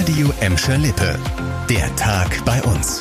[0.00, 1.18] Radio Emscher Lippe.
[1.68, 3.00] Der Tag bei uns.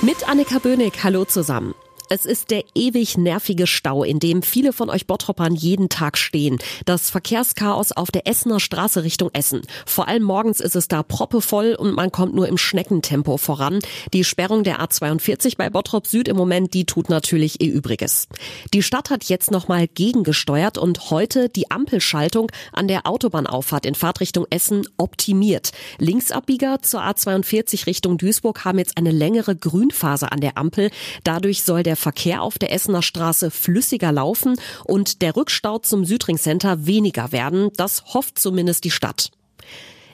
[0.00, 1.74] Mit Annika Böhnig, hallo zusammen.
[2.12, 6.58] Es ist der ewig nervige Stau, in dem viele von euch Bottroppern jeden Tag stehen.
[6.84, 9.62] Das Verkehrschaos auf der Essener Straße Richtung Essen.
[9.86, 13.78] Vor allem morgens ist es da proppevoll und man kommt nur im Schneckentempo voran.
[14.12, 18.26] Die Sperrung der A42 bei Bottrop Süd im Moment, die tut natürlich ihr Übriges.
[18.74, 24.46] Die Stadt hat jetzt nochmal gegengesteuert und heute die Ampelschaltung an der Autobahnauffahrt in Fahrtrichtung
[24.50, 25.70] Essen optimiert.
[25.98, 30.90] Linksabbieger zur A42 Richtung Duisburg haben jetzt eine längere Grünphase an der Ampel.
[31.22, 36.38] Dadurch soll der Verkehr auf der Essener Straße flüssiger laufen und der Rückstau zum Südring
[36.38, 37.70] Center weniger werden.
[37.76, 39.30] Das hofft zumindest die Stadt.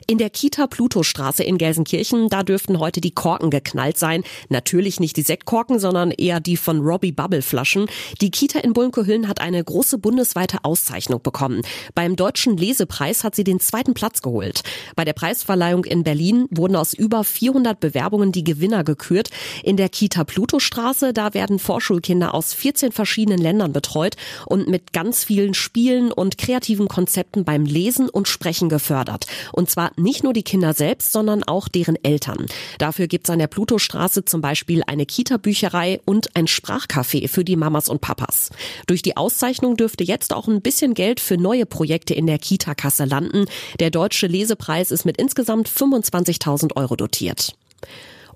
[0.09, 4.23] In der Kita Plutostraße in Gelsenkirchen, da dürften heute die Korken geknallt sein.
[4.47, 7.87] Natürlich nicht die Sektkorken, sondern eher die von Robbie Bubble Flaschen.
[8.21, 11.61] Die Kita in Bulnkohüllen hat eine große bundesweite Auszeichnung bekommen.
[11.93, 14.61] Beim Deutschen Lesepreis hat sie den zweiten Platz geholt.
[14.95, 19.29] Bei der Preisverleihung in Berlin wurden aus über 400 Bewerbungen die Gewinner gekürt.
[19.61, 24.15] In der Kita Plutostraße, da werden Vorschulkinder aus 14 verschiedenen Ländern betreut
[24.45, 29.25] und mit ganz vielen Spielen und kreativen Konzepten beim Lesen und Sprechen gefördert.
[29.51, 32.45] Und zwar nicht nur die Kinder selbst, sondern auch deren Eltern.
[32.77, 37.55] Dafür gibt es an der Plutostraße zum Beispiel eine Kita-Bücherei und ein Sprachcafé für die
[37.55, 38.49] Mamas und Papas.
[38.85, 43.05] Durch die Auszeichnung dürfte jetzt auch ein bisschen Geld für neue Projekte in der Kita-Kasse
[43.05, 43.45] landen.
[43.79, 47.55] Der Deutsche Lesepreis ist mit insgesamt 25.000 Euro dotiert.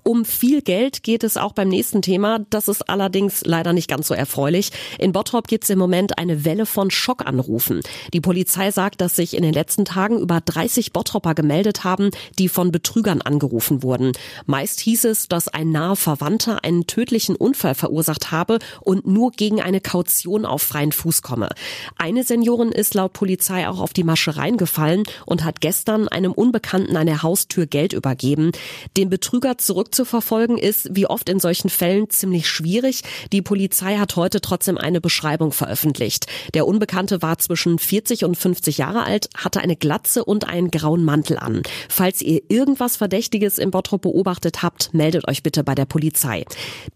[0.04, 2.40] Um viel Geld geht es auch beim nächsten Thema.
[2.50, 4.70] Das ist allerdings leider nicht ganz so erfreulich.
[4.98, 7.80] In Bottrop gibt es im Moment eine Welle von Schockanrufen.
[8.12, 12.48] Die Polizei sagt, dass sich in den letzten Tagen über 30 Bottropper gemeldet haben, die
[12.48, 14.12] von Betrügern angerufen wurden.
[14.46, 19.60] Meist hieß es, dass ein naher Verwandter einen tödlichen Unfall verursacht habe und nur gegen
[19.60, 21.50] eine Kaution auf freien Fuß komme.
[21.96, 26.96] Eine Seniorin ist laut Polizei auch auf die Masche reingefallen und hat gestern einem Unbekannten
[26.96, 28.50] an der Haustür Geld übergeben.
[28.96, 33.02] Den Betrüger zurück zurückzuverfolgen ist, wie oft in solchen Fällen, ziemlich schwierig.
[33.32, 36.26] Die Polizei hat heute trotzdem eine Beschreibung veröffentlicht.
[36.54, 41.04] Der Unbekannte war zwischen 40 und 50 Jahre alt, hatte eine Glatze und einen grauen
[41.04, 41.62] Mantel an.
[41.88, 46.44] Falls ihr irgendwas Verdächtiges im Bottrop beobachtet habt, meldet euch bitte bei der Polizei.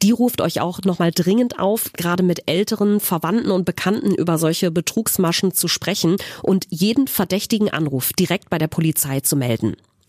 [0.02, 4.70] Die ruft euch auch nochmal dringend auf, gerade mit älteren Verwandten und Bekannten über solche
[4.70, 9.76] Betrugsmaschen zu sprechen und jeden verdächtigen Anruf direkt bei der Polizei zu melden.